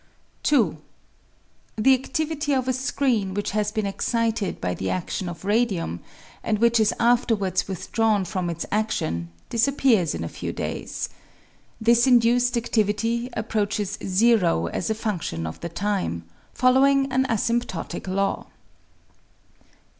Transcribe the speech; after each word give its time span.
2. 0.41 0.77
The 1.75 1.95
adivity 1.95 2.57
of 2.57 2.67
a 2.67 2.73
screen 2.73 3.35
which 3.35 3.51
has 3.51 3.71
been 3.71 3.85
excited 3.85 4.59
by 4.59 4.73
the 4.73 4.87
adion 4.87 5.29
of 5.29 5.45
radium, 5.45 5.99
and 6.43 6.57
which 6.57 6.79
is 6.79 6.91
afterwards 6.99 7.67
withdrawn 7.67 8.25
from 8.25 8.49
its 8.49 8.65
adion, 8.71 9.27
disappears 9.51 10.15
in 10.15 10.23
a 10.23 10.27
few 10.27 10.51
days. 10.51 11.09
This 11.79 12.07
induced 12.07 12.55
adivity 12.55 13.29
approaches 13.33 13.99
zero 14.03 14.65
as 14.65 14.89
a 14.89 14.95
fundion 14.95 15.47
of 15.47 15.59
the 15.59 15.69
time, 15.69 16.23
following 16.51 17.11
an 17.11 17.27
asymptotic 17.27 18.07
law. 18.07 18.47